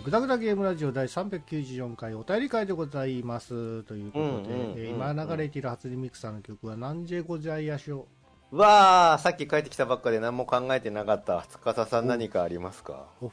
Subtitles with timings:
[0.00, 3.82] ー、ぐだぐだゲームラジオ第394回お便り会でございます。
[3.84, 8.08] ということで、今流れている初音ミクさんの曲はなんじゃございやしょ
[8.52, 11.42] うわあさっき帰ってきたばっかで何も考えてなかった。
[11.42, 13.06] 司さん何かありますか？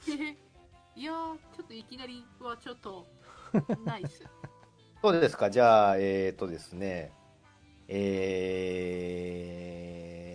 [0.95, 3.07] いやー、ちょっといきなりはちょっと、
[3.85, 4.23] ナイス。
[5.01, 5.49] そうですか。
[5.49, 7.11] じゃあえっ、ー、とですね。
[7.89, 7.95] え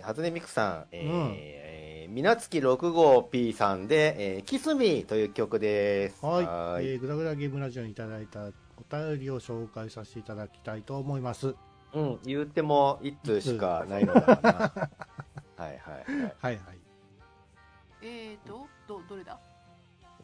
[0.02, 1.34] ー、初音ミクさん、えーうん。
[1.36, 1.71] えー
[2.12, 6.22] みなつき6号 P さんで、えーキスミーという曲です。
[6.22, 8.50] はい、ーえー、ぐだぐだゲームラジオにいただいたお
[8.90, 11.54] 便りを紹介させていただきたいと思います
[11.94, 14.52] うん、言っても1通しかないのだかな。
[15.64, 15.80] はいはいはい。
[16.38, 16.60] はいはい
[18.02, 19.40] えーと、ど、どれだ？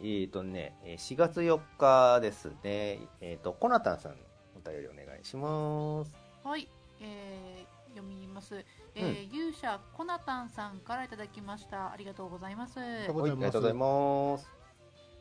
[0.01, 2.99] えーとね、えー4月4日ですね。
[3.23, 4.13] えっ、と、コナタンさん、
[4.55, 6.13] お便りお願いします。
[6.45, 6.69] はい、
[7.01, 8.65] えー、読みます。
[8.95, 11.93] えー勇者コナタンさんからいただきました。
[11.93, 12.81] ありがとうございます。
[12.81, 14.49] ありがとうございます。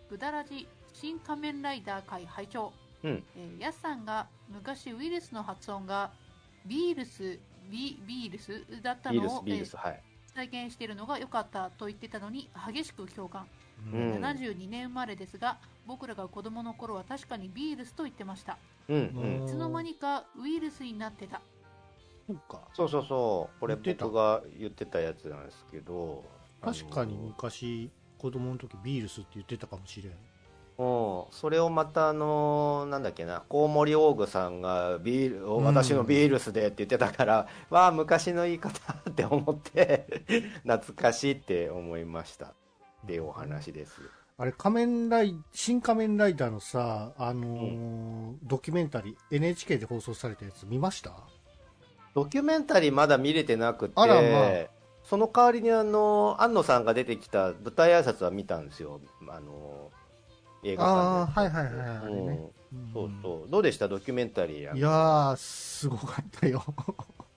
[0.09, 2.71] ぐだらじ新仮面ライダー会拝聴
[3.03, 6.11] うん、えー、ヤスさんが昔ウイルスの発音が
[6.65, 7.39] ビールス
[7.69, 9.93] ビビールスだったのをえビーはい。
[9.93, 13.47] ー体験しているのが良かったと言ってたのに激しく共感、
[13.91, 19.43] うん72年生まれですが僕らが子供の頃は確かにビールスと言ってましたうん。
[19.45, 21.41] いつの間にかウイルスになってた
[22.27, 22.61] そうか。
[22.73, 23.59] そうそうそう。
[23.59, 26.23] これ僕が言ってたやつなんですけど。
[26.61, 30.13] 確かに昔子供の時ビールスって言ってたかもしれん。
[30.79, 30.83] う
[31.21, 33.43] ん、それをまたあのなんだっけな。
[33.47, 40.05] コウモリオーグさんがビールうん私のビールスでって言ってたから、わあ昔の言い方って思って
[40.67, 42.47] 懐かしいって思いました。
[42.47, 42.51] っ
[43.07, 44.01] ていうお話です。
[44.39, 51.11] あれ仮面ライ新仮面ライダーのさあのードキュメンタリー NHK で放送されたやつ見ました？
[52.17, 54.07] ドキュメンタリーまだ見れてなくてまあ。
[55.03, 58.99] その代わりにあの安野さんが出てきた舞台挨拶は見たんですよ。
[59.29, 59.91] あの
[60.63, 61.39] 映画館で。
[61.39, 62.39] はいはいはいあれね。
[62.73, 62.89] うん。
[62.91, 63.51] そうそう。
[63.51, 63.87] どうでした？
[63.87, 64.75] ドキュメンタリー。
[64.75, 66.63] いやーすごかったよ。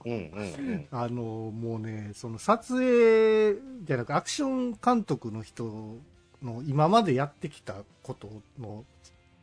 [0.07, 0.89] うんうんうん。
[0.91, 1.23] あの
[1.53, 5.99] もうねその撮影じゃなくアクション監督の人
[6.43, 8.85] の今までやってきたことの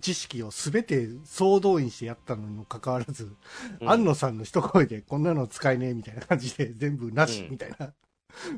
[0.02, 3.36] 知識を全て総動員してやったのにもかかわらず、
[3.80, 3.90] うん。
[3.90, 7.52] 安野さんの一声でこんなの使えねえみたいな感じで全部なしうん。
[7.52, 7.94] みたいな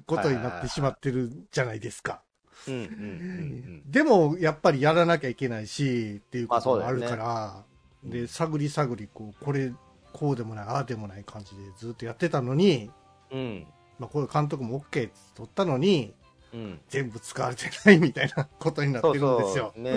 [0.06, 2.22] ことになってしまってるじゃないですか。
[2.66, 7.64] でもやっぱりやらなきゃいけないしっていうこともあるから、
[8.04, 9.74] うんで探り探りこうこれ
[10.14, 12.90] こうでもないああでもない感じでずっとやってたのに、
[13.30, 13.40] うん。
[13.40, 13.68] うん
[14.00, 16.14] まあ、これ監督も OK って取ったのに
[16.54, 16.80] うん。
[16.90, 19.74] 全部使われてないみたいなことになってるんですよ。
[19.76, 19.92] ね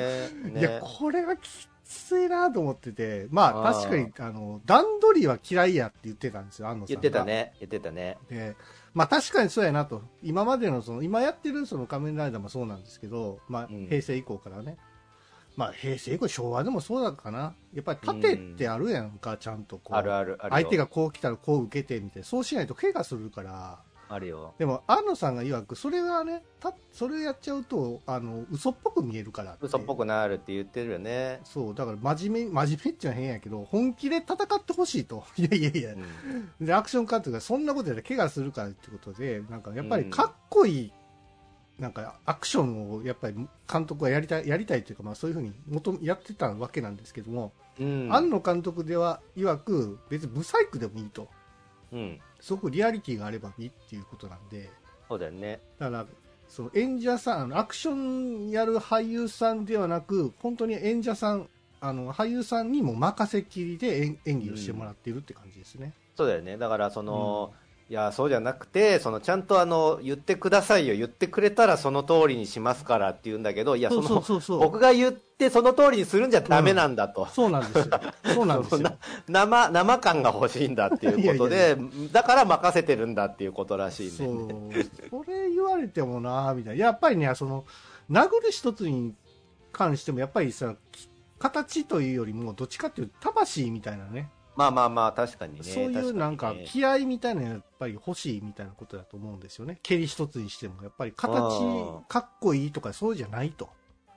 [0.52, 0.60] ね。
[0.60, 3.26] いやこれはきついなと思ってて。
[3.30, 7.00] まあ確かにあの段取りは嫌いやって言ってたんですよ安野さんが。
[7.02, 7.54] 言ってたね。
[7.60, 8.18] 言ってたね。
[8.28, 8.56] で
[8.94, 10.02] まあ確かにそうやなと。
[10.22, 14.76] 今までのその今やってるその仮面ライダーもそうなんですけど、まあうん、平成以降からね、
[15.56, 17.54] まあ平成以降昭和でもそうだかな。
[17.72, 19.96] やっぱり盾ってあるやんか、ちゃんとこう。
[19.96, 20.50] あるあるあるよ。
[20.50, 22.28] 相手がこう来たらこう受けてみたいな。
[22.28, 23.80] そうしないと怪我するから
[24.14, 24.54] あるよ。
[24.58, 29.66] でも安野さんが曰くそれがねたそれやっちゃうとあの嘘っぽく見えるからって。
[29.66, 31.40] 嘘っぽくなるって言ってるよね。
[31.44, 35.24] そうだから真面目真面目っちゃ変やけど本気で戦ってほしいと。
[35.36, 35.94] いやいやいや。
[36.60, 36.66] うん。
[36.66, 40.92] でアクション監督がそんなことやったら怪我するからってことでなんかやっぱりかっこいい、
[41.78, 48.08] なんかアクションをやっぱり監督はやりたいやりたいというか、まあ、そういうふうにやってたわけなんですけども、うん。
[48.12, 51.28] 庵野監督では曰く別にブサイクでもいいと
[51.92, 52.20] うん。
[52.40, 54.70] すごくリアリティがあればいいっていうことなんで。
[55.08, 55.60] そうだよね。
[55.78, 56.06] だから
[56.48, 61.48] その演者さんアクションやる俳優さんではなく本当に演者さん
[61.80, 65.92] あの俳優さんにも任せきりで演演技をしてもらっているって感じですね。
[66.16, 66.58] そうだよね。
[66.58, 67.54] だからその、
[67.92, 74.24] いやそうじゃなくてそのちゃんとあの言ってくださいよ言ってくれたらその通りにしますからって言うんだけどいやその
[74.60, 78.00] 僕が言ってその通りにするんじゃダメなんだと、そうなんですよ。
[78.34, 78.96] そうなんですよ。
[79.28, 81.72] な生生感が欲しいんだっていうことでいや
[82.06, 84.84] いだから任せてるんだっていうことらしいそねう。
[85.10, 86.82] それ言われてもなみたいな。
[86.82, 87.66] やっぱりね、その、
[88.10, 89.14] 殴る一つに
[89.70, 94.30] 関しても、やっぱりさ、き形というよりも、どっちかっていうと、魂みたいなね。
[94.54, 95.62] まあまあまあ確かにね。
[95.62, 99.78] そういうなんか気合みたいなのやっぱり欲しいみたいなことだと思うんですよね。
[99.82, 101.32] 蹴り一つにしても、やっぱり形
[102.08, 103.70] かっこいいとかそうじゃないと。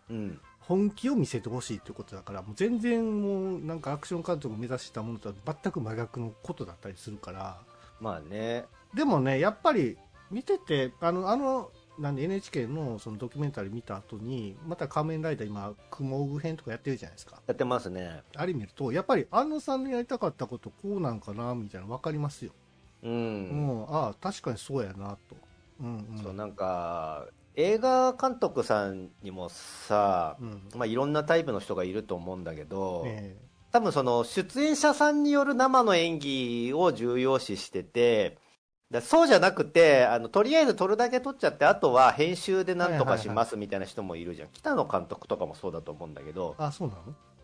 [0.09, 0.39] うん。
[0.59, 7.59] 本気を見せてほしいってことだから、もう全然もうなんかアクション監督を目指したものとは全く真逆のことだったりするから、
[8.01, 8.65] まあね。
[8.93, 9.97] でもね、やっぱり
[10.31, 17.41] 見てて、あの、あの、なんで NHK のそのドキュメンタリー見た後に、また仮面ライダー今、雲具編とかやってるじゃないですか。
[17.47, 22.51] やってますねあれ見ると、やっぱり安野さんのやりたかったことこうなんかな、みたいなの分かりますよ。
[23.03, 25.35] う、うんん、ああ、確かにそうやな、と。
[25.79, 26.23] うん、うん。
[26.23, 33.37] そうなんか映画監督さんにもさ、うんまあ、いろんなタイプの人がいると思うんだけど、え
[33.71, 38.37] 多分その出演者さんによる生の演技を重要視してて、
[38.91, 47.01] だそうじゃなくてあの、とりあえず撮るだけ撮っちゃって、あとは編集でなんとかしますみたいな人もいるじゃん、北野監督とかもそうだと思うんだけど、えあそうなの？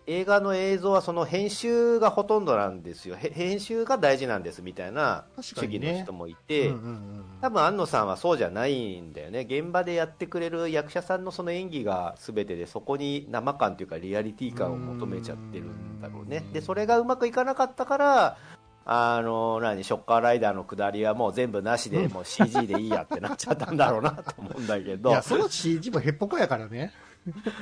[0.07, 16.43] 映画の映像はその編集がほとんどなんですよ、へ編集が大事なんですみたいな主義の人もいて、うんうんうん多分安野さんはそうじゃないんだよね、現場でやってくれる役者さんのその演技が全てで、そこに生感というか、リアリティ感を求めちゃってるんだろうね。
[16.45, 16.53] う、ん。
[16.53, 18.38] でそれがうまくいかなかったから、
[18.85, 25.09] あの何ショッカーライダーの下りはもう全部なしで、もう CG でいいやってなっちゃったんだろうなと思うんだけど。
[25.09, 26.91] いや、その CG もへっぽこやからね。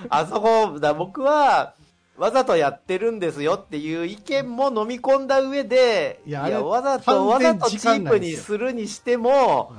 [0.09, 1.73] あそこだ、僕は、
[2.17, 9.73] わざとやってるんですよっていう意見も飲み込んだ上で、いや、わざと、わざとチープにするにしても、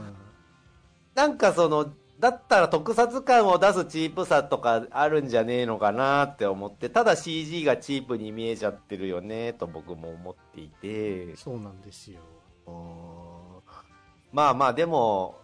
[1.14, 12.20] なんかその、だったら特撮感を出すチープさとかあるんじゃねえのかなって思って、ただ CG がチープに見えちゃってるよねと僕も思っていて、そうなんですよ。
[14.32, 15.40] まあまあでも、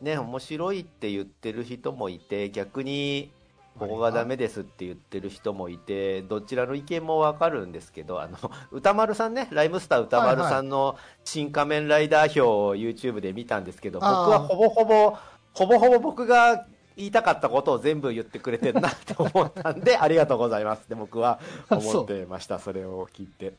[0.00, 3.30] ね、面白いって言ってる人もいて、逆に、
[3.78, 8.38] ここがダメですって言ってる人もいて、どちらの意見もわかるんですけど、あの、
[8.70, 15.16] 歌丸さんね、ライムスター歌丸さんの新仮面ライダー表を YouTube で見たんですけど、僕はほぼほぼ、
[15.54, 16.66] ほぼほぼ僕が
[16.96, 21.40] 言いたかったことを全部言ってくれてるなって思ったんで、 ありがとうございますって僕は
[21.70, 23.54] 思ってました、それを聞いて。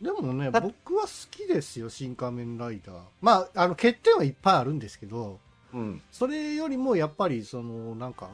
[0.00, 2.96] でもね、だ僕は好きですよ、新仮面ライダー。
[3.20, 5.40] まあ、あの、欠点はいっぱいあるんですけど、
[5.74, 6.02] うん。
[6.12, 8.30] それよりもやっぱり、その、なんか、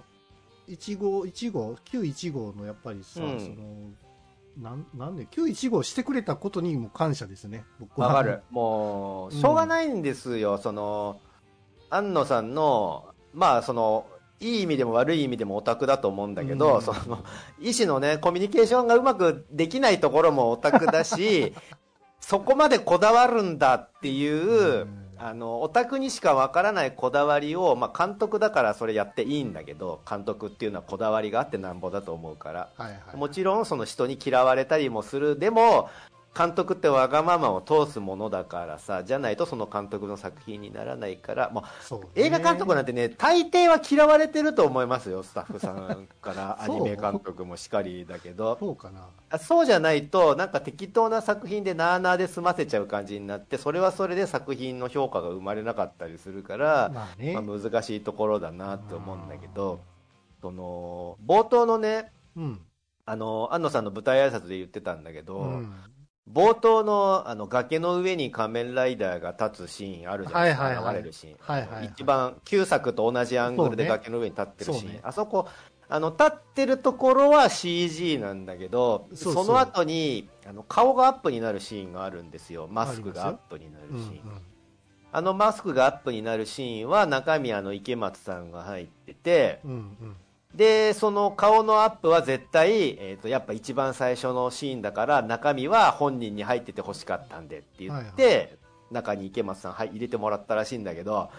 [0.69, 8.08] 1号、1号、915号のやっぱりさ、うんその、なん、なんで、915号してくれたことにも感謝ですね、僕は。
[8.08, 8.43] わかる。
[8.50, 11.19] もう、しょうがないんですよ、その、
[11.90, 14.06] 安野さんの、まあ、その、
[14.40, 17.25] いい意味でも悪い意味でもオタクだと思うんだけど、うんその、
[17.60, 21.54] 医師のね、コミュニケーションがうまくできないところもオタクだし、
[22.20, 32.69] そこまでこだわるんだっていう、うんあの、オタクにしかわからないこだわりを、まあ、監督だからそれやっていいんだけど、監督っていうのはこだわりがあってなんぼだと思うから。
[32.76, 33.16] はいはい。
[33.16, 35.88] もちろんその人に嫌われたりもするでも
[36.36, 49.06] 監督ってわがままを通すものだからさじゃないとその監督の作品にならないからもうね映画監督なんてね大抵は嫌われてると思いますよスタッフさんから アニメ監督もしかりだけどそうかな。
[49.31, 57.34] あそうじゃないとなんか適当な作品でなあなあで済ませちゃう感じになってそれはそれで作品の評価が生まれなかったりするから、まあね。
[57.34, 59.80] まあ、難しいところだなって思うんだけど
[60.40, 62.60] その冒頭のねうん。
[63.06, 65.75] あの安野さんの舞台挨拶で言ってたんだけど、うん。
[66.32, 70.94] 冒頭のあの崖の上に仮面ライダーが立つシーンあるじゃないですか、はいはいはい。
[70.94, 71.87] 現れるシーン、はいはいはい。
[71.87, 75.49] 一番旧作と同じアングルで崖の上に立ってるシーン、ねあそこ
[75.87, 82.69] あの立ってるところは CG なんだけどその後にあの顔がアップになるシーンがあるんですよ。
[82.71, 84.21] マスクがアップになるうんシーン、
[85.12, 89.71] あのマスクがアップになるシーンは中身あの池松さんが入っててうん。
[89.71, 90.17] うんうん。
[90.54, 98.56] でその顔のアップは絶対、えー、とやっぱ一番最初のシーンだから中身は本人に入ってて欲しかったんでって言って、
[98.90, 101.30] 中に池松さんはい入れてもらったらしいんだけど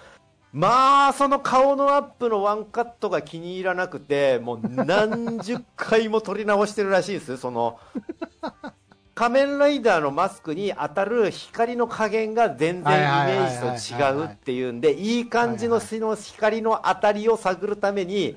[0.52, 7.80] まあその顔のアップのワンカットが気に入らなくてもう何十回も撮り直してるらしいですその
[9.16, 18.36] 仮面ライダーのマスクに当たる光の加減が全然イメージと違うっていうんでいい感じのその光の当たりを探るために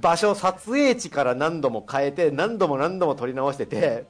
[0.00, 4.06] 場所撮影地から何度も変えて何度も何度も撮り直してて。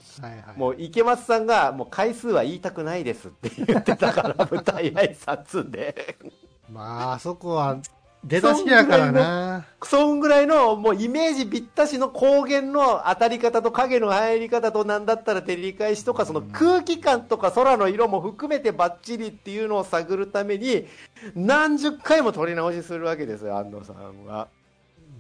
[0.56, 6.16] もう池松さんがもう回数は言いたくないですって言ってたから舞台挨拶で。
[6.70, 7.78] まあ、あそこは、
[8.24, 9.66] 出だしやからな。
[9.82, 20.86] そんぐらいのもうイメージぴったしの光源の当たり方と影の入り方となんだったら照り返しとかその空気感とか空の色も含めてバッチリっていうのを探るために
[21.34, 24.48] 何十回も撮り直しするわけですよ安藤さんは。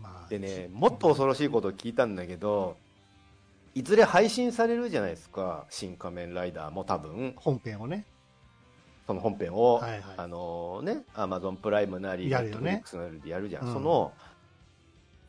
[0.02, 2.76] まあでね、もっと恐ろしいことを聞いたんだけど、
[3.74, 8.04] いずれ配信されるじゃないですか、新仮面ライダーも多分、本編をね。
[9.08, 13.66] その本編を、はいはいあのね、アマゾンプライムなり、やるよね Netflix なりでやるじゃん。
[13.66, 14.12] うんその、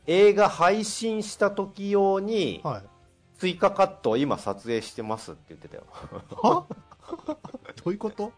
[0.06, 2.84] 映画配信した時用に、はい。
[3.38, 5.84] 追加カットを今撮影してますって言ってたよ。
[6.44, 6.66] は？
[7.82, 8.34] どういうこと？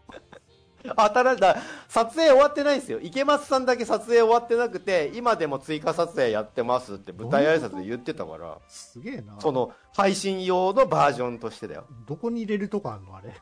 [0.84, 1.56] 新だ
[1.88, 3.00] 撮影終わってないんですよ。
[3.00, 9.40] 池松さんだけ撮影終わってなくて、今でも追加撮影やってますって舞台挨拶で言ってたから、すげえな。
[9.40, 11.84] その配信用のバージョンとしてだよ。
[12.06, 13.32] どこに入れるとこあんのあれ？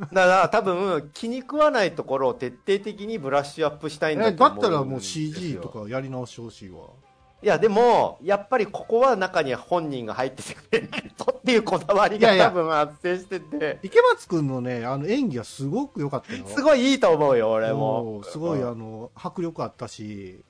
[0.00, 6.86] だから多分気に食わないところを徹底的にブラッシュアップしたいんだえと思うだったらもう CG とかやり直してほしいわ
[7.42, 13.78] いやでもやっぱりここは中に本人が入っててくれないとっていうこだわりが多分発生してて。
[13.82, 20.40] 池松君のねあの演技はすごく良かったよすごいいいと思うよ俺おもーすごいうんあの迫力あったし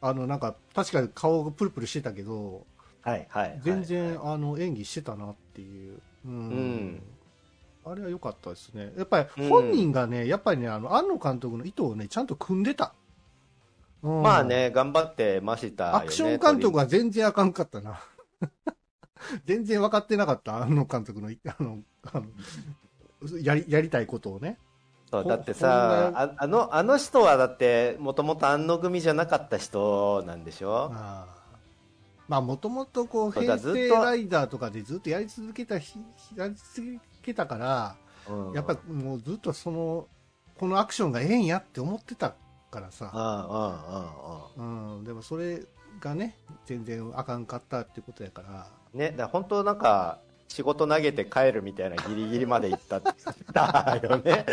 [0.00, 2.64] あのなんか確かに顔がプルプルしてたけど
[3.02, 6.48] はいはい全然、あの演技してたなっていう、うん。
[6.96, 7.02] ん
[7.88, 8.92] あれは良かったですね。
[8.96, 12.94] やっぱり本人がね、やっぱりねあの庵野監督の意図をねちゃんと組んでた、
[14.02, 14.22] うん。
[14.22, 18.00] まあね頑張ってましたよねアクション監督は全然あかんかったな。
[19.46, 21.78] 全然分かってなかった庵野監督のあの
[22.12, 22.26] あの
[23.40, 24.58] やりやりたいことをね。
[25.12, 30.90] ほそうだってさああのあの人はだってもともと安野組じゃなかった人なんでしょ？
[30.92, 31.36] ああ。
[32.26, 36.00] まあもともとこう平成ライダーとかでずっとやり続けたひ
[36.34, 37.96] やり続けたから
[38.28, 38.52] うん。
[38.52, 40.08] やっぱりもうずっとその
[40.58, 42.34] このアクションがええんやって思ってた
[42.70, 43.10] からさ、
[44.56, 45.62] うんうんうんうんうん、でもそれ
[46.00, 48.66] がね全然あかんかったってことやから。
[48.94, 54.46] ね、だから本当なんか仕事投げて帰るみたいなギリギリまで行っただよね。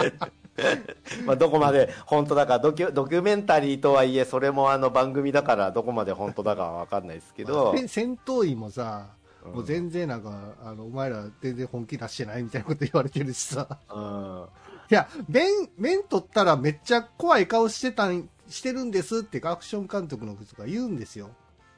[1.25, 9.07] まあどこまで本当だからドキュドキュメンタリーとはいえそれもあの番組だからどこまで本当だかは分かんないですけど、まあ戦闘員もさ、
[9.45, 9.53] うん。
[9.53, 13.79] もう全然なんかあのお前ら全然本気出してないみたいなこと言われてるしさ。
[13.93, 14.47] うん。
[14.89, 21.29] いや面面取ったらめっちゃ怖い顔してたんしてるんですってアクション監督の人が言うんですよ。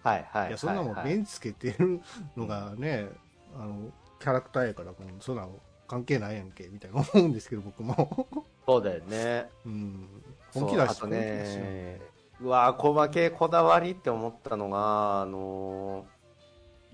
[0.03, 0.51] はいはいはい、い。
[0.51, 2.01] やそんなもんはい面つけてる
[2.35, 3.07] のがね、
[3.57, 8.27] あのキャラクターやからもうそんなの関係ないやんけみたいな思うんですけど僕も、
[8.65, 9.45] そうだよね。
[9.65, 10.07] うん、
[10.53, 12.01] 本気だしあとね
[12.41, 16.14] うわー細けいこだわりって思ったのがあのー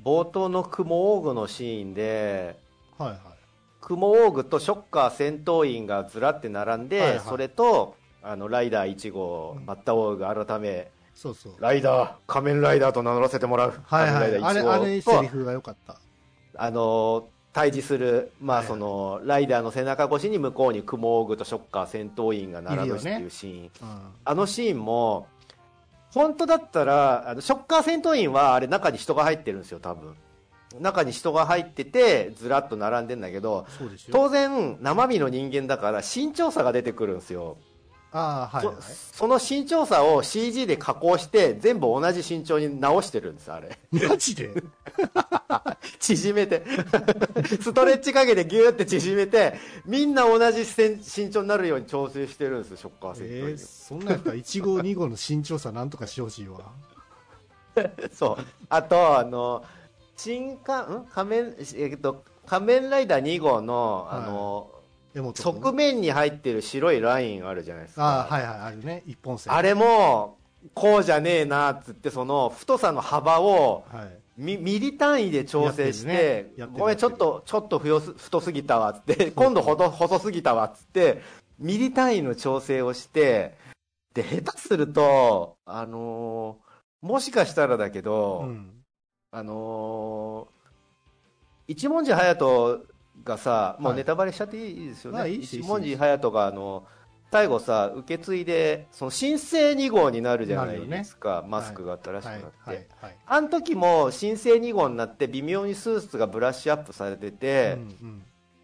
[0.03, 2.57] 冒頭の雲オーグのシーンで
[2.97, 3.19] はいはい。
[3.81, 7.19] 雲オーグとショッカー戦闘員がずらって並んで、はいはい。
[7.19, 11.53] それとあのライダー1号、うんバッタオーグ改めそうそう。
[11.59, 14.23] ライダー仮面ライダーと名乗らせてもらう、はいはい。
[14.23, 14.79] あれ仮面ライダー1号。
[14.79, 15.97] あれセリフが良かった。
[16.55, 18.75] あの対峙する、まあはいはい。
[18.75, 23.69] そのライダーの背中越しに向こうに雲オーグとショッカー戦闘員が並ぶっていうシーン、うん。
[24.23, 25.27] あのシーンも
[26.13, 30.15] 本当だったらあのショッカー戦闘員はあれ中に人が入ってるんですよ多分。
[30.79, 33.65] 中に人が入っててずらっと並んでんだけど
[34.11, 37.57] 当然生身の人間だから身長差が出てくるんですよ、
[38.13, 38.75] ああはいはい。
[38.81, 43.77] そその身長差を CG で加工して全部同じ身長に直してるんですあれ。
[43.91, 44.51] マジで？
[45.99, 46.63] 縮めて。
[47.61, 49.53] ストレッチかけてギューって縮めて
[49.85, 56.59] みんな同じ身長になるように調整してるんですよショッカー戦闘員、えー、そんなんやったら1号2号の身長差なんとかしてほしいわ。
[58.13, 58.45] そう。
[58.67, 59.63] あとあの
[60.17, 61.07] 新かん？
[61.13, 64.69] 仮面えっと仮面ライダー2号のあの、
[65.13, 68.03] 側面に入ってる白いラインあるじゃないですか。
[68.03, 69.03] ああはいはいあるね。
[69.05, 69.53] 一本線。
[69.53, 70.37] あれも
[70.73, 74.17] こうじゃねえなっつってその太さの幅をはい。
[74.37, 81.21] ミミリ単位で調整して、ごめんちょっとちょっと太す太すぎたわっつって今度ほど細すぎたわっつって
[81.59, 83.55] ミリ単位の調整をして
[84.13, 88.71] で下手するとあのーもしかしたらだけど、うん。
[89.31, 90.61] あのー
[91.67, 92.85] 一文字隼人
[93.23, 96.85] がさもうネタバレしちゃっていいですよね、あい一文字隼人があの
[97.31, 108.23] 最後さ受け継いでその新生2号になるじゃないですか、マスクが新しくなって、はいはいはいあの時も新生2号になって微妙にスーツがブラッシュアップされてて、うんうん。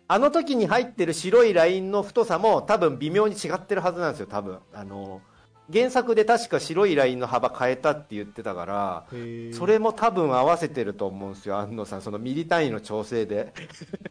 [0.09, 4.59] あの時に入ってる白いラインの太さも多分微妙に違ってるはずなんですよ多分。
[4.73, 5.21] あの
[5.71, 9.05] 原作で確か白いラインの幅変えたって言ってたから
[9.53, 12.01] それも多分合わせてると思うんですよ安野さん。
[12.01, 13.53] そのミリ単位の調整で。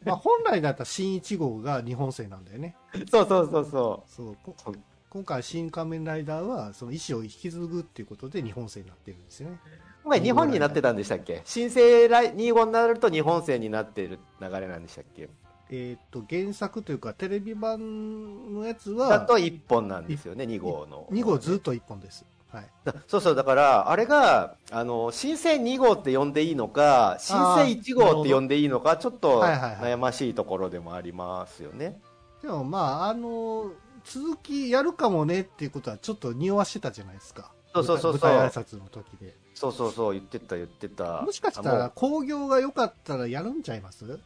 [0.05, 2.77] まあ、本来だったら新1号が日本製なんだよね。
[3.11, 4.75] そうそうそうそそうこそう
[5.09, 9.59] 今回新仮面ライダーはその意思を引き継ぐっていうことで日本製になってるんですよね。
[10.05, 11.41] う前日本になってたんでしたっけ？
[11.47, 15.29] 新生ライ2号になると日本製になってる流れなんでしたっけ？
[15.71, 21.07] えっ、と原作というかテレビ版のやつだはと1本なんですよね2号の。
[21.11, 22.25] 2号ずっと1本です。
[22.53, 22.67] はい。
[22.85, 29.93] だそうそうだからあれがあの新生2号って呼んでいいのか新生1号って呼んでいいのかちょっとはいはいはい。
[29.93, 32.01] 悩ましいところでもありますよね、
[32.43, 33.73] でもまああの
[34.05, 37.51] 続きやるかもねっていうことはちょっと匂わしてたじゃないですか。
[37.75, 38.31] そうそうそうそう。
[38.31, 39.35] 舞台挨拶の時で。
[39.55, 41.23] そうそうそう言ってた言ってた。
[41.23, 44.05] もしかしたら興行が良かったらやるんちゃいます？
[44.05, 44.21] う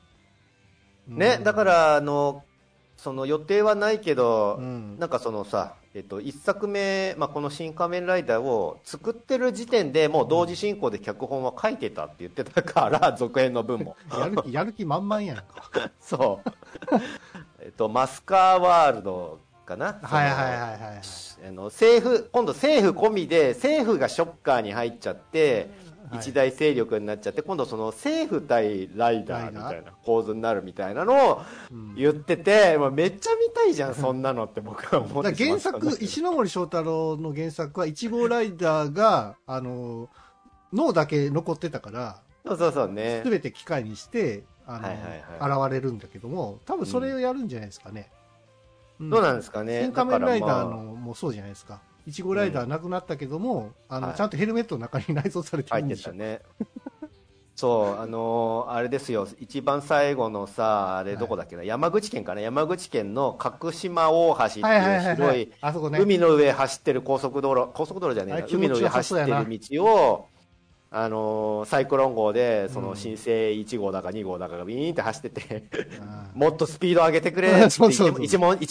[1.08, 2.44] ね、だからあの
[2.96, 15.44] その予定はないけど、うんなんかそのさ、えっと、1作目、まあ、この「新仮面ライダー」を作ってる時点でもう同時進行で脚本は書いてたって言ってたから続編の分もやる気 やる気満々やんか
[15.98, 16.50] そう。
[17.62, 19.98] えっと、マスカーワールドかな？
[20.02, 21.00] はいはいはいはいはい。
[21.48, 25.68] あの政府今度政府込みで政府がショッカーに入っちゃって、はい
[26.12, 31.94] 一大勢力になっちゃって今度その政府対ライダーみたいな構図になるみたいなのをうん。
[31.94, 35.90] 言ってて、まあめっちゃ見たいじゃんそんなのって僕は思ってしまったんだけど。
[35.90, 40.08] 作、石ノ森章太郎の原作は、1号ライダーが、あの、
[40.72, 43.20] 脳だけ残ってたから、そうそうそうね。
[43.24, 44.98] すべて機械にして、あの、はい
[45.40, 48.10] はい現れるんだけども、多分それをやるんじゃないですかね。
[48.98, 49.10] うん。
[49.10, 49.82] どうなんですかね。
[49.82, 51.80] 新仮面ライダーのまもそうじゃないですか。
[52.10, 54.16] 1号ライダーなくなったけども、あの、はい。
[54.16, 56.40] ちゃんとヘルメットの中に内蔵されてるんでね。
[57.56, 59.28] そうあのーあれですよ。
[59.38, 62.40] 一番最後のさあれどこだっけな、山口県かな？
[62.40, 65.50] 山口県の角島大橋っていうはい。
[66.00, 68.46] 海の上走ってる高速道路高速道路じゃねえな。
[68.50, 70.28] 海の上走ってる道を
[70.90, 72.96] あのーサイクロン号でそのうん。
[72.96, 75.64] 新生1号だか2号だかがビーンって走ってて、
[76.00, 77.78] うんもっとスピード上げてくれって一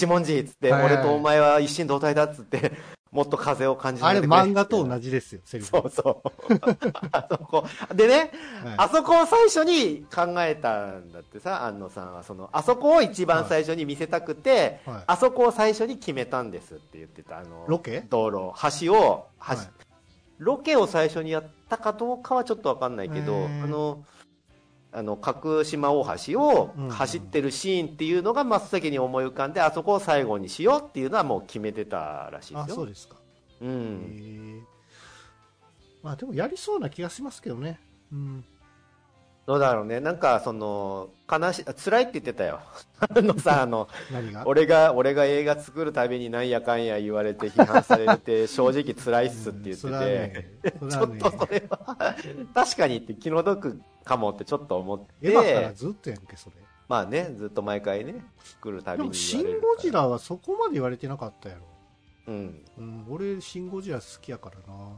[0.07, 1.03] 文字っつって、はいはいはい。
[1.03, 2.71] 俺とお前は一心同体だっつって
[3.11, 5.69] もっと風を感じあれてくれ漫画と同じですよ、セリフ。
[5.71, 6.53] そうそう。
[7.11, 7.65] あそこ。
[7.95, 8.31] でね、
[8.63, 12.23] はいあそこを最初に考えたんだってさ、安野さんは。
[12.23, 17.39] その、あそこを一番最初に見せたくて、はいあそこを最初に決めたんですって言ってた。
[17.39, 18.05] あの、ロケ？
[18.09, 18.53] 道路、
[18.85, 19.57] 橋を、橋、はい
[20.37, 24.05] ロケを最初にやったかどうかはちょっとわかんないけど、あの、
[24.91, 32.75] あの、角島大橋をうん走ってるシーンっていうのが真っ先に思い浮かんで、あそこを最後にしようっていうのはもう決めてたらしいであ、すよ。
[32.75, 33.15] そうですか。
[33.61, 34.59] うへん。
[34.61, 34.61] え
[36.01, 37.79] まあでもやりそうな気がしますけどね。
[38.11, 38.43] うん。
[39.45, 39.99] どうだろうね。
[39.99, 42.59] なんか、その、悲し辛いって言ってたよ。
[43.01, 44.43] あのさ、あの、何が？
[44.45, 52.15] 俺が、俺が映画作るたびになんやかんや言われて批判されて、 正直辛いっすって言ってて、ね、それちょっとそれは、
[52.53, 56.55] 確かにって気の毒かもってちょっと思っエヴァからて、ずっとやんけ、それ。
[56.87, 59.61] まあね、ずっと毎回ね、作るたびにでも、シン・。
[59.61, 61.61] ゴジラはそこまで言われてなかったやろ。
[62.27, 62.65] うん。
[62.77, 64.89] うん、俺、シン・ゴジラ好きやからな。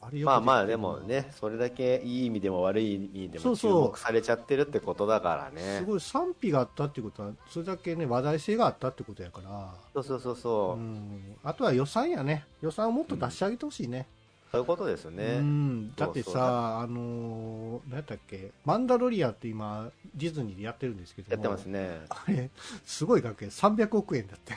[0.00, 5.78] あまあまあ、でもね、それだけいい意味でも悪い意味でも注目されちゃってるってことだからね。
[5.80, 9.74] すごい賛否があったってことは、それだけね、話題性があったってことやから。
[9.94, 10.82] そうそうそうそうう。
[10.82, 11.36] ん。
[11.42, 12.46] あとは予算やね。
[12.62, 14.06] 予算をもっと出してあげてほしいね。
[14.52, 15.40] そういうことですようね。
[15.40, 15.94] ん。
[15.94, 22.00] だってさ、あのー、何やったっけ、マンダロリアンって今、ディズニーでやってるんですけどもやってますね。
[22.08, 22.50] あれ、
[22.84, 24.54] すごい額円、300億円だって。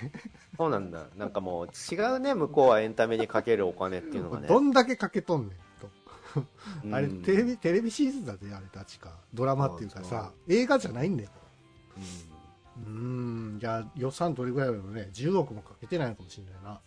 [0.58, 1.08] そうなんだ。
[1.18, 4.48] なんかもう違うね、向こうはエンタメにかけるお金っていうのがね。
[4.48, 5.50] どんだけかけとんねん
[5.82, 5.90] と。
[6.86, 9.16] うんあれ、テレビ、テレビシリーズだで、あれ確か。
[9.34, 11.30] ドラマっていうかさ、映画じゃないんだよ。
[12.88, 15.10] うーん、じゃあ予算どれぐらいだろうね。
[15.14, 16.80] 10億もかけてないのかもしれないな。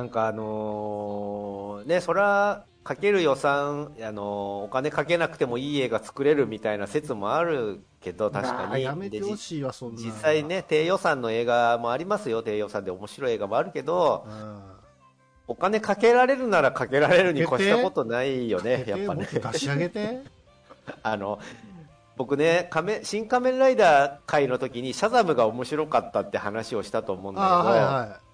[0.00, 8.72] なんかあのーね、それはかける予算、あのーお金かけなくてもいい映画作れるみたいな説もあるけど、確まかに。
[8.72, 12.42] あやめてでほしいわ、そんなの実際ね、低予算の映画もありますよ。
[12.42, 14.62] 低予算で面白い映画もあるけど、うん。
[15.48, 19.42] お金かけられるならかけられるに越したことないよね、やっぱねもっ。
[19.42, 20.22] と出し上げて。
[21.02, 21.38] あの、
[22.16, 28.29] 僕ね、仮面新仮面ライダー会の時にシャザムが面白かったって話をしたと思うんだけど、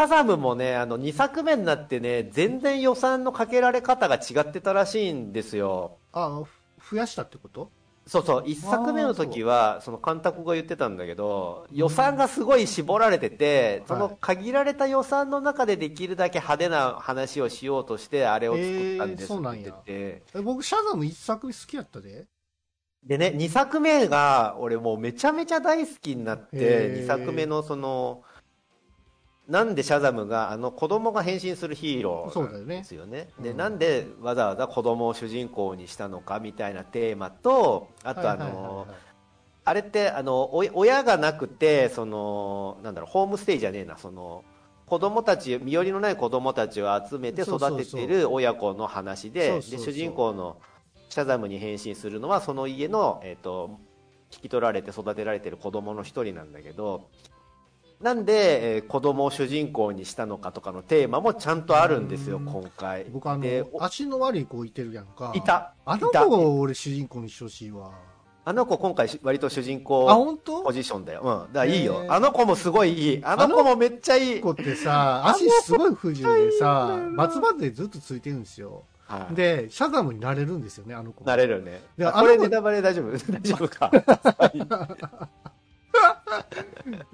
[0.00, 5.98] ャザムもね、あの、2作目になってね、全然予算のかけられ方が違ってたらしいんですよ。
[6.06, 6.08] い。
[6.12, 6.42] あ
[6.78, 7.70] ふ増やしたってこと？
[8.06, 19.62] そうそう、1作目の時は、その監督が言ってたんだけど、予算がすごい絞られてて、その限られた予算の中でできるだけ派手な話をしようとして、あれを作ったんですってえーそうなんや。
[19.62, 22.26] 言ってて、え僕、シャザム1作目好きやったで。
[23.04, 27.02] でね、2作目が、俺もうめちゃめちゃ大好きになって、へー。
[27.02, 28.22] 2作目のその、
[29.48, 33.28] なんでシャザムがあの子供が変身するヒーローなんですよね。
[33.40, 33.56] で、うん。
[33.56, 38.88] なんでわざわざ子供を主人公にしたのかみたいなテーマと、あとあのはい、
[39.64, 43.96] あれってあのお親がなくてそのなんだろうホームステイじゃねえな。
[43.98, 44.44] その
[44.86, 50.58] 子供たち身寄りのない子供たちを集めて育てている親子の話でで主人公の
[51.08, 53.78] シャザムに変身するのはその家の、えー、と
[54.32, 57.08] 引き取られて育てられている子供の一人なんだけど
[58.00, 65.32] なんで、えー子供を主人公にしたのかとかのテーマもちゃんとあるんですようん今回僕、あでの、足の悪い子いてるやんか。
[65.34, 65.40] い。
[65.40, 67.90] たあの子を俺主人公にしてほしいわ。
[68.44, 78.84] あの子今回割と主人あ、公ポジションだよ、うん、だからいいよ、あの子もすごいいいあの子もめっちゃいい子ってさ、足すごい不自由でさ、松葉でずっとついてるんですよ。
[79.08, 81.24] はいで、シャザムになれるんですよね、あの子。
[81.24, 81.82] なれるね。
[81.98, 83.10] であれネタバレ大丈夫？
[83.32, 83.90] 大丈夫か。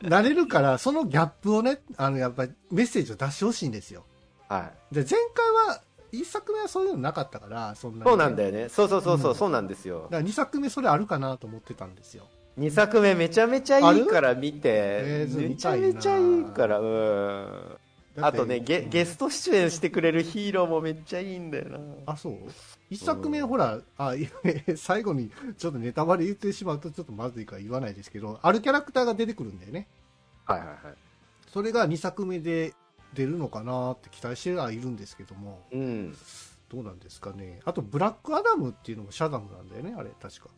[0.03, 4.05] なれるから、そのギャップをね、あの、やっぱりメッセージを出してほしいんですよ。
[4.49, 4.95] はい。
[4.95, 8.68] で、前回は、一作目はそういうのなかったから、そんなにねそうなんだよね。
[8.68, 10.03] そうそうそうそう、うんそうなんですよ。
[10.03, 12.25] だから二作目それあるかなと思ってたんですよ。
[12.59, 17.77] 2作目めちゃめちゃいいから見て、えーめちゃめちゃいいからうん
[18.20, 21.79] あとねゲゲスト出演してくれるヒーローもめっちゃいいんだよな。
[22.07, 22.35] あ、そう？
[22.90, 24.29] 一作目、ほら、あ、い
[24.77, 29.88] 最後にちょっとネタバレ言ってしまうとちょっとまずいから言わないですけど、あるキャラクターが出てくるんだよね。
[30.44, 30.79] はいはいはい。
[31.48, 32.75] それが2作目で
[33.14, 36.16] 出るのかなって期待してはいるんですけども、うん。
[36.68, 37.61] どうなんですかね。
[37.64, 40.48] あと、ブラックアダムっていうのもシャダムなんだよね、あれ、確か。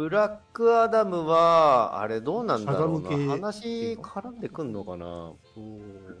[0.00, 3.34] ブラックアダムはあれどうなんだろうな。
[3.34, 5.34] 話絡んでくんのかな。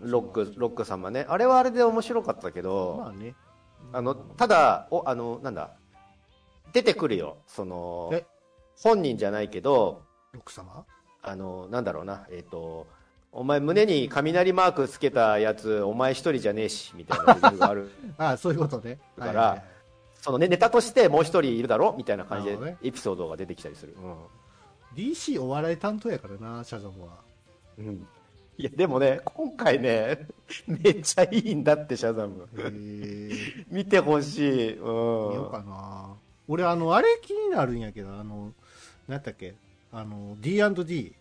[0.02, 1.24] ロックロック様ね。
[1.30, 3.34] あれはあれで面白かったけど、まあね。
[3.94, 5.70] あのただおあのなんだ。
[6.74, 7.38] 出てくるよ。
[7.46, 8.26] そのえ？
[8.82, 10.84] 本人じゃないけどロック様？
[11.22, 12.26] あのなんだろうな。
[12.30, 12.86] えっ、と
[13.32, 17.90] お前胸に雷マークつけたやつお前一人じゃねえしみたいなセリフがある。
[18.18, 18.98] あそういうことね。
[19.16, 19.64] だからはいはいはい
[20.20, 23.94] その、ね、ネタとしてもう一人いるだろみたいな感じでエピソードが出てきたりする、
[24.94, 27.18] DC お笑い担当やからな、シャダムは。
[27.78, 27.86] うん。
[27.86, 28.06] うん
[28.58, 30.26] いやでもね今回ね
[30.68, 32.46] めっちゃいいんだってシャザム。
[33.70, 36.14] 見てほしい、うん、見ようかな。
[36.50, 38.52] 俺、あの、あれ気になるんやけど、あの、
[39.06, 39.54] なんだっけ、
[39.92, 41.14] あの、D&D。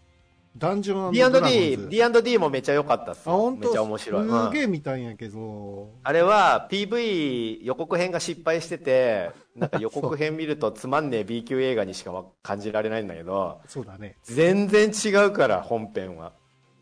[0.58, 1.90] ダンジョン D&D ズ。
[1.90, 3.66] D&D もめっちゃ良かったっすあ、本当？
[3.66, 14.16] めっちゃ面白い、うんすげえ見たんやけど、あれは PV 予告編が失敗しててなんか予告編見るとつまんねえ B 級映画にしかわ感じられないんだけどそうだね。
[14.24, 16.34] 全然違うから本編は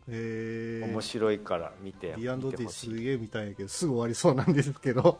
[0.08, 0.90] へえ。
[0.90, 5.18] 面白いから見て D&D すげえ見たんやけど、すぐ終わりそうなんですけど。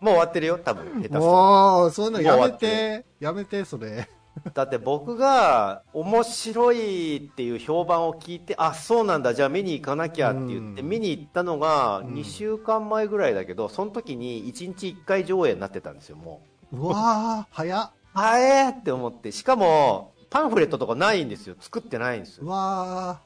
[0.00, 1.20] もう終わってるよ多分下手すう、
[1.92, 4.08] そういうのやめて、やめて、それ。
[4.54, 10.88] だって僕が面白いっていう評判を聞いてあそうなんだじゃあ見に行かなきゃって言ってうん。
[10.88, 12.14] 見に行ったのがうん。
[12.14, 16.76] 2週間前ぐらいだけどその時に1日1回上映になってたんですよもう。
[16.78, 17.90] うわー、早っ。
[18.14, 19.32] はえーって思って。
[19.32, 21.56] しかもパンフレットとかないんですよ。
[21.60, 23.20] 作ってないんですうよわ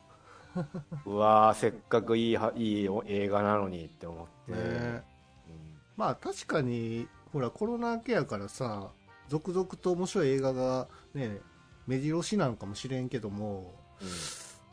[1.05, 4.55] うわー せっかくいいはいい映画なのにって思って、ー。
[4.55, 5.03] ね
[5.49, 8.91] うんまあ確かに、ほら、コロナ明けやからさ、
[9.29, 11.41] 続々と面白い映画がね、
[11.87, 13.75] 目白押しなのかもしれんけども、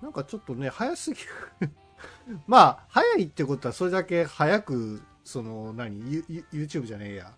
[0.02, 1.22] なんかちょっとね、早すぎ
[1.62, 1.72] る。
[2.48, 6.04] まあ、早いってことはそれだけ早く、その、何、
[6.52, 7.34] YouTube じゃねえや。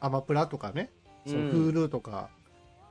[0.00, 0.90] アマプラとかね、
[1.26, 2.30] そのうん Hulu とか、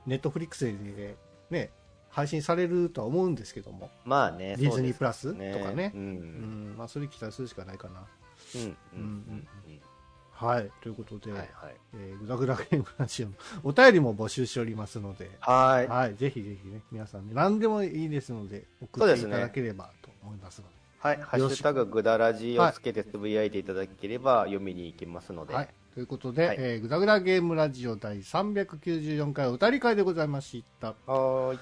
[0.06, 1.16] ネットフリックスで
[1.50, 1.70] ね、
[2.08, 5.98] 配信されるとは思うんですけども、まあねディズニープラスとかねう。
[5.98, 8.06] うんん、まあそれ期待するしかないかな。
[8.54, 9.48] うんうんうん
[10.46, 11.74] はい、ということで、うんはいはい。
[11.94, 13.32] えーグダグダゲームラジオの
[13.64, 15.88] お便りも募集しておりますので、はい。
[15.88, 20.74] はい、ぜひぜひね、皆さんね、何でもいいですので、送っていただければと思いますので。
[20.98, 25.68] はい、ハッシュタグぐだらじをつけてつぶやいていただければ読みに行きますので、はい。
[25.94, 26.56] ということで、はい。
[26.58, 30.88] えーグダグダゲームラジオ第394回おたり会でございました。
[30.88, 31.58] はーい。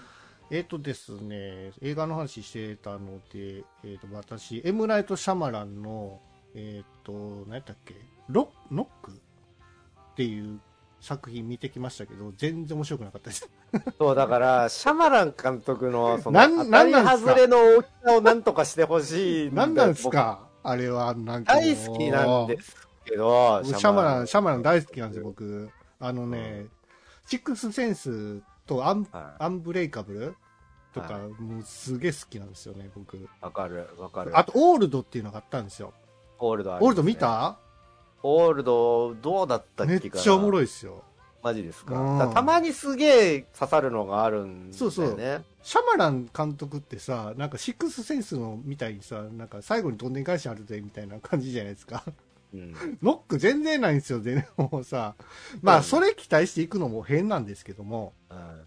[0.52, 6.20] えっ、とですね、映画の話してたので、えっ、と、私、エムライト・シャマランの、
[6.56, 7.12] えっ、と、
[7.46, 7.94] 何やったっけ、
[8.32, 10.60] ロノックっていう
[11.00, 13.50] 作品見てきましたけど、全然面白くなかったです。
[13.98, 17.30] そうだからシャマラン監督の そのなん当たりなんなんすか？
[17.32, 20.40] 外れの大きさをなんとかしてほしい何なんですか？
[20.62, 21.54] あれは、なん僕か。
[21.54, 25.70] 大好きなんですけど僕シャマラン、シャマラン大好きなんですよ、僕。
[25.98, 26.66] あのね、
[27.26, 30.34] シックスセンスとアンはアンブレイカブル
[30.92, 33.16] とか、はもうすげえ好きなんですよね、僕。
[33.16, 35.94] いわかるわかるあと、オールドっていうのがあったんですよ。
[36.38, 37.58] オールドあねオールド見た？
[38.22, 40.20] オールドどうだったっめけかな。
[40.20, 41.02] っちゃおもろいですよ。
[41.42, 41.94] マジですか。
[41.94, 44.72] からたまにすげえ刺さるのがあるんだよね。
[44.76, 45.18] そうそう。
[45.62, 52.04] シャマラン監督ってさ、なんかシックスセンスのみたいにさ、なんか最後にどんでん返しあるぜみたいな感じじゃないですか。
[52.52, 52.74] うん。
[53.02, 54.46] ノック全然ないんですよ、全然。
[54.70, 55.14] もうさ。
[55.62, 55.82] まあ、うん。
[55.82, 58.60] それ期待していくのも変なんですけども、うん。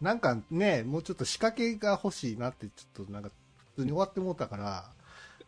[0.00, 3.30] なんかね、もうちょっと仕掛けが欲しいなって、ちょっとなんか、
[3.76, 4.90] 普通に終わってもうたから、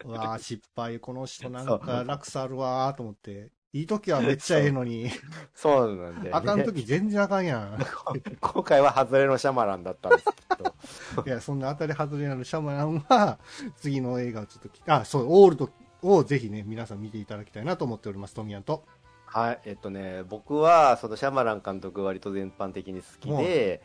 [0.04, 5.10] うわー失敗、この人なんか落差あるわーと思って、いい時はめっちゃええのに、
[5.54, 5.96] そう。
[5.96, 7.86] なんだよ、ね、あかん時全然あかんやん。
[8.40, 10.74] 今回は外れのシャマランだったんですけど。
[11.24, 13.38] いや、そんな当たり外れなのシャマランは、
[13.76, 15.70] 次の映画をちょっとき、あ、そう、オールド
[16.02, 18.84] をぜひね、皆さん見ていただきたいなと思っております、トミヤンと。
[19.26, 23.82] はい、えっとね、僕は、そのシャマラン監督割と全般的に好きで、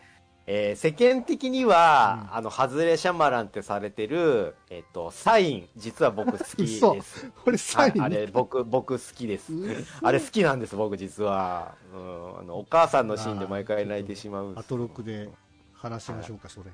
[0.48, 6.78] えー世間的には、うんあの、外れシャマランってされてる、えっと、サイン、実は僕好きです。
[6.78, 6.96] 嘘
[7.44, 9.54] これサイン、はい、あれ、僕、僕好きです。
[9.54, 11.76] うあれ好きなんです、僕実は。
[11.94, 15.30] うん、あの、お母さんのシーンで毎回泣いてしまうんですアトロクで
[15.74, 16.72] 話しましょうか、それ。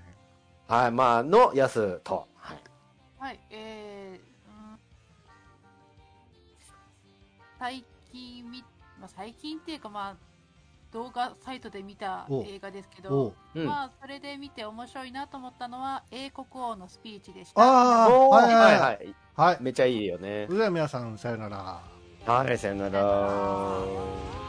[0.68, 2.28] はい、まあ、の、やすと。
[2.36, 2.58] はい。
[3.20, 4.80] はい、えー、うん
[7.60, 8.64] 最近み、
[9.00, 10.31] まあ、最近っていうかまあ、
[10.92, 17.62] 動画サイトで見たお映画ですけおど、うんまあ、それで見て面白いなと思ったのは、英国王のスピーチでした。
[17.62, 18.82] ああ、はいはいは。
[18.82, 19.58] はいいはい。
[19.62, 21.82] めっちゃいいよねそれでは皆さん、さよなら。
[22.26, 24.41] はいさよなら